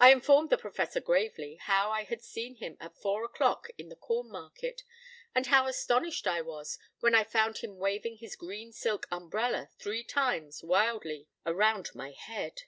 I 0.00 0.10
informed 0.10 0.48
the 0.48 0.56
Professor 0.56 1.02
gravely 1.02 1.56
how 1.56 1.90
I 1.90 2.04
had 2.04 2.22
seen 2.22 2.54
him 2.54 2.78
at 2.80 2.96
four 2.96 3.26
o'clock 3.26 3.68
in 3.76 3.90
the 3.90 3.94
Corn 3.94 4.30
Market, 4.30 4.84
and 5.34 5.48
how 5.48 5.66
astonished 5.66 6.26
I 6.26 6.40
was 6.40 6.78
when 7.00 7.14
I 7.14 7.24
found 7.24 7.58
him 7.58 7.76
waving 7.76 8.16
his 8.16 8.36
green 8.36 8.72
silk 8.72 9.06
umbrella 9.10 9.68
three 9.78 10.02
times 10.02 10.62
wildly, 10.62 11.28
around 11.44 11.90
my 11.94 12.12
head. 12.12 12.62